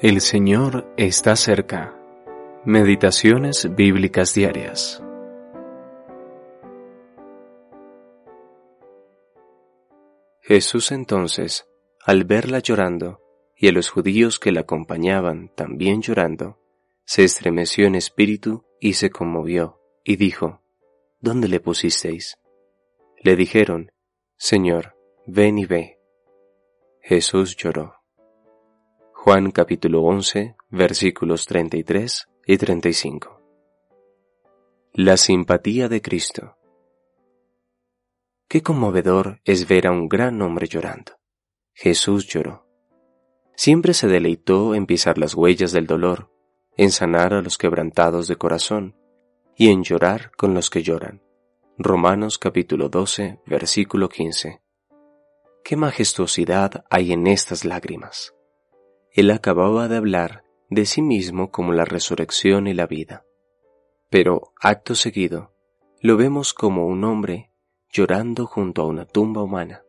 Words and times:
El 0.00 0.20
Señor 0.20 0.94
está 0.96 1.34
cerca. 1.34 1.92
Meditaciones 2.64 3.74
bíblicas 3.74 4.32
diarias. 4.32 5.02
Jesús 10.40 10.92
entonces, 10.92 11.66
al 12.06 12.22
verla 12.22 12.60
llorando, 12.60 13.20
y 13.56 13.66
a 13.66 13.72
los 13.72 13.90
judíos 13.90 14.38
que 14.38 14.52
la 14.52 14.60
acompañaban 14.60 15.52
también 15.56 16.00
llorando, 16.00 16.60
se 17.04 17.24
estremeció 17.24 17.88
en 17.88 17.96
espíritu 17.96 18.64
y 18.78 18.92
se 18.92 19.10
conmovió, 19.10 19.80
y 20.04 20.14
dijo, 20.14 20.62
¿Dónde 21.18 21.48
le 21.48 21.58
pusisteis? 21.58 22.38
Le 23.20 23.34
dijeron, 23.34 23.90
Señor, 24.36 24.94
ven 25.26 25.58
y 25.58 25.66
ve. 25.66 25.98
Jesús 27.00 27.56
lloró. 27.56 27.97
Juan 29.20 29.50
capítulo 29.50 30.02
11, 30.02 30.54
versículos 30.70 31.44
33 31.46 32.28
y 32.46 32.56
35. 32.56 33.42
La 34.92 35.16
simpatía 35.16 35.88
de 35.88 36.00
Cristo. 36.00 36.56
Qué 38.48 38.62
conmovedor 38.62 39.40
es 39.44 39.66
ver 39.66 39.88
a 39.88 39.90
un 39.90 40.08
gran 40.08 40.40
hombre 40.40 40.68
llorando. 40.68 41.18
Jesús 41.74 42.28
lloró. 42.28 42.64
Siempre 43.56 43.92
se 43.92 44.06
deleitó 44.06 44.76
en 44.76 44.86
pisar 44.86 45.18
las 45.18 45.34
huellas 45.34 45.72
del 45.72 45.88
dolor, 45.88 46.30
en 46.76 46.92
sanar 46.92 47.34
a 47.34 47.42
los 47.42 47.58
quebrantados 47.58 48.28
de 48.28 48.36
corazón 48.36 48.94
y 49.56 49.70
en 49.70 49.82
llorar 49.82 50.30
con 50.36 50.54
los 50.54 50.70
que 50.70 50.84
lloran. 50.84 51.24
Romanos 51.76 52.38
capítulo 52.38 52.88
12, 52.88 53.40
versículo 53.46 54.08
15. 54.08 54.62
Qué 55.64 55.76
majestuosidad 55.76 56.84
hay 56.88 57.12
en 57.12 57.26
estas 57.26 57.64
lágrimas 57.64 58.32
él 59.18 59.32
acababa 59.32 59.88
de 59.88 59.96
hablar 59.96 60.44
de 60.70 60.86
sí 60.86 61.02
mismo 61.02 61.50
como 61.50 61.72
la 61.72 61.84
resurrección 61.84 62.68
y 62.68 62.72
la 62.72 62.86
vida. 62.86 63.24
Pero, 64.10 64.52
acto 64.60 64.94
seguido, 64.94 65.52
lo 66.00 66.16
vemos 66.16 66.54
como 66.54 66.86
un 66.86 67.02
hombre 67.02 67.50
llorando 67.90 68.46
junto 68.46 68.82
a 68.82 68.86
una 68.86 69.06
tumba 69.06 69.42
humana, 69.42 69.82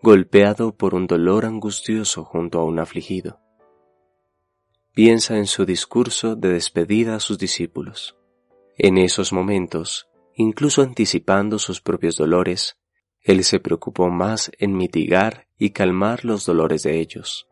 golpeado 0.00 0.76
por 0.76 0.94
un 0.94 1.08
dolor 1.08 1.44
angustioso 1.44 2.24
junto 2.24 2.60
a 2.60 2.64
un 2.64 2.78
afligido. 2.78 3.40
Piensa 4.94 5.38
en 5.38 5.46
su 5.46 5.66
discurso 5.66 6.36
de 6.36 6.50
despedida 6.50 7.16
a 7.16 7.20
sus 7.20 7.36
discípulos. 7.36 8.16
En 8.76 8.96
esos 8.96 9.32
momentos, 9.32 10.08
incluso 10.36 10.82
anticipando 10.82 11.58
sus 11.58 11.80
propios 11.80 12.14
dolores, 12.14 12.78
él 13.22 13.42
se 13.42 13.58
preocupó 13.58 14.08
más 14.08 14.52
en 14.56 14.76
mitigar 14.76 15.48
y 15.58 15.70
calmar 15.70 16.24
los 16.24 16.46
dolores 16.46 16.84
de 16.84 17.00
ellos 17.00 17.48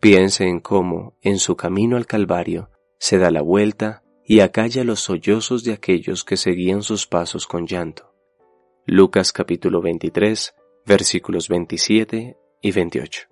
Piense 0.00 0.44
en 0.44 0.60
cómo, 0.60 1.18
en 1.20 1.38
su 1.38 1.56
camino 1.56 1.98
al 1.98 2.06
Calvario, 2.06 2.70
se 2.98 3.18
da 3.18 3.30
la 3.30 3.42
vuelta 3.42 4.02
y 4.24 4.40
acalla 4.40 4.82
los 4.82 5.00
sollozos 5.00 5.62
de 5.62 5.74
aquellos 5.74 6.24
que 6.24 6.38
seguían 6.38 6.82
sus 6.82 7.06
pasos 7.06 7.46
con 7.46 7.66
llanto. 7.66 8.14
Lucas 8.86 9.30
capítulo 9.30 9.82
23, 9.82 10.54
versículos 10.86 11.50
27 11.50 12.38
y 12.62 12.72
28. 12.72 13.28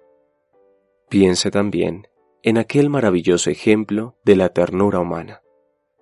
Piense 1.09 1.51
también 1.51 2.07
en 2.43 2.59
aquel 2.59 2.91
maravilloso 2.91 3.49
ejemplo 3.49 4.19
de 4.23 4.37
la 4.37 4.51
ternura 4.51 5.01
humana, 5.01 5.41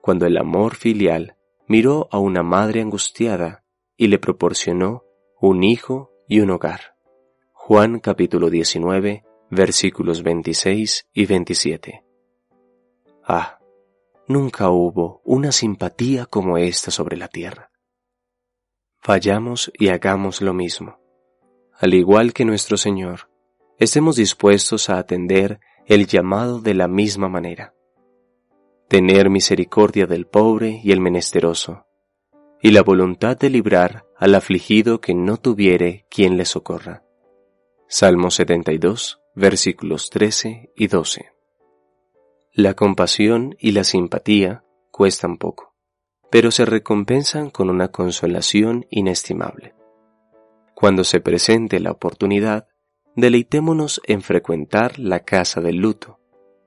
cuando 0.01 0.27
el 0.27 0.37
amor 0.37 0.75
filial 0.75 1.37
miró 1.69 2.09
a 2.11 2.19
una 2.19 2.43
madre 2.43 2.81
angustiada 2.81 3.63
y 3.97 4.09
le 4.09 4.19
proporcionó 4.19 5.05
un 5.41 5.63
hijo 5.63 6.11
y 6.27 6.41
un 6.41 6.51
hogar. 6.51 6.97
Juan 7.53 8.01
capítulo 8.01 8.51
19, 8.51 9.26
versículos 9.51 10.23
26 10.23 11.09
y 11.13 11.27
27. 11.27 12.05
Ah, 13.25 13.59
nunca 14.29 14.71
hubo 14.71 15.21
una 15.25 15.53
simpatía 15.53 16.27
como 16.27 16.59
esta 16.59 16.91
sobre 16.91 17.17
la 17.17 17.29
tierra. 17.29 17.71
Vayamos 19.07 19.71
y 19.79 19.89
hagamos 19.89 20.41
lo 20.41 20.53
mismo. 20.53 20.99
Al 21.79 21.95
igual 21.95 22.33
que 22.33 22.45
nuestro 22.45 22.77
Señor, 22.77 23.31
estemos 23.79 24.17
dispuestos 24.17 24.91
a 24.91 24.99
atender 24.99 25.61
el 25.87 26.07
llamado 26.07 26.61
de 26.61 26.75
la 26.75 26.89
misma 26.89 27.29
manera. 27.29 27.75
Tener 28.89 29.31
misericordia 29.31 30.07
del 30.07 30.27
pobre 30.27 30.81
y 30.83 30.93
el 30.93 31.01
menesteroso, 31.01 31.87
y 32.61 32.71
la 32.71 32.83
voluntad 32.83 33.37
de 33.37 33.51
librar 33.51 34.07
al 34.17 34.35
afligido 34.35 35.01
que 35.01 35.15
no 35.15 35.37
tuviere 35.37 36.07
quien 36.11 36.37
le 36.37 36.45
socorra. 36.45 37.05
Salmo 37.89 38.31
72, 38.31 39.21
versículos 39.37 40.09
13 40.09 40.73
y 40.75 40.87
12. 40.87 41.31
La 42.55 42.73
compasión 42.73 43.55
y 43.61 43.73
la 43.73 43.85
simpatía 43.85 44.65
cuestan 44.91 45.37
poco, 45.37 45.75
pero 46.31 46.51
se 46.51 46.65
recompensan 46.65 47.51
con 47.51 47.69
una 47.69 47.89
consolación 47.89 48.87
inestimable. 48.89 49.75
Cuando 50.75 51.05
se 51.05 51.21
presente 51.21 51.81
la 51.81 51.91
oportunidad, 51.91 52.67
deleitémonos 53.15 54.01
en 54.07 54.23
frecuentar 54.23 54.99
la 54.99 55.21
casa 55.21 55.61
del 55.61 55.77
luto, 55.77 56.19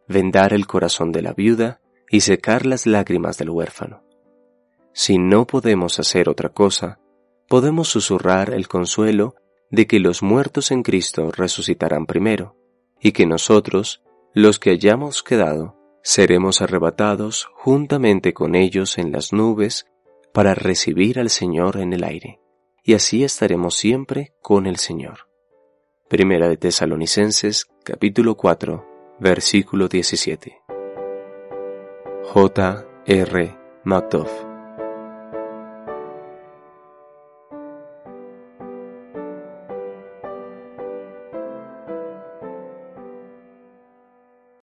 vendar 0.08 0.54
el 0.54 0.68
corazón 0.68 1.12
de 1.12 1.24
la 1.24 1.34
viuda 1.34 1.82
y 2.08 2.22
secar 2.22 2.68
las 2.68 2.86
lágrimas 2.86 3.40
del 3.40 3.50
huérfano. 3.50 4.04
Si 4.94 5.18
no 5.18 5.48
podemos 5.48 6.00
hacer 6.00 6.30
otra 6.30 6.50
cosa, 6.50 7.00
podemos 7.48 7.88
susurrar 7.88 8.54
el 8.54 8.68
consuelo 8.68 9.34
de 9.72 9.88
que 9.88 10.00
los 10.00 10.22
muertos 10.22 10.70
en 10.70 10.84
Cristo 10.84 11.32
resucitarán 11.32 12.06
primero, 12.06 12.59
y 13.02 13.12
que 13.12 13.26
nosotros, 13.26 14.04
los 14.34 14.60
que 14.60 14.72
hayamos 14.72 15.24
quedado, 15.24 15.76
seremos 16.02 16.62
arrebatados 16.62 17.50
juntamente 17.54 18.34
con 18.34 18.56
ellos 18.56 18.98
en 18.98 19.12
las 19.12 19.34
nubes 19.34 19.86
para 20.34 20.56
recibir 20.56 21.20
al 21.20 21.30
Señor 21.30 21.78
en 21.78 21.94
el 21.94 22.04
aire, 22.04 22.40
y 22.84 22.94
así 22.94 23.24
estaremos 23.24 23.76
siempre 23.76 24.34
con 24.42 24.66
el 24.66 24.78
Señor. 24.78 25.30
Primera 26.08 26.50
de 26.50 26.58
Tesalonicenses 26.58 27.68
capítulo 27.84 28.36
4 28.36 28.86
versículo 29.20 29.88
17. 29.88 30.62
J. 32.34 32.86
R. 33.06 33.58
Macduff 33.84 34.49